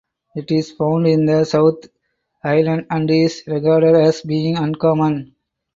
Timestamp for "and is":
2.89-3.43